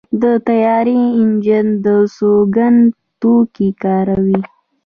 [0.21, 2.57] د طیارې انجن د سونګ
[3.21, 4.41] توکي کاروي.